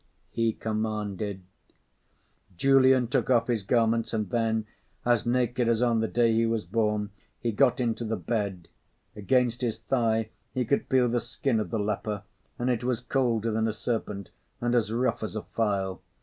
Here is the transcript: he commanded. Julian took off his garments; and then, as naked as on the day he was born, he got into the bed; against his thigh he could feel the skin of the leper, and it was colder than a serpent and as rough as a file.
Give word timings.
he 0.31 0.51
commanded. 0.53 1.43
Julian 2.57 3.07
took 3.07 3.29
off 3.29 3.45
his 3.45 3.61
garments; 3.61 4.15
and 4.15 4.31
then, 4.31 4.65
as 5.05 5.27
naked 5.27 5.69
as 5.69 5.79
on 5.83 5.99
the 5.99 6.07
day 6.07 6.33
he 6.33 6.47
was 6.47 6.65
born, 6.65 7.11
he 7.39 7.51
got 7.51 7.79
into 7.79 8.03
the 8.03 8.17
bed; 8.17 8.67
against 9.15 9.61
his 9.61 9.77
thigh 9.77 10.31
he 10.55 10.65
could 10.65 10.87
feel 10.87 11.07
the 11.07 11.19
skin 11.19 11.59
of 11.59 11.69
the 11.69 11.77
leper, 11.77 12.23
and 12.57 12.71
it 12.71 12.83
was 12.83 12.99
colder 12.99 13.51
than 13.51 13.67
a 13.67 13.71
serpent 13.71 14.31
and 14.59 14.73
as 14.73 14.91
rough 14.91 15.21
as 15.21 15.35
a 15.35 15.43
file. 15.43 16.01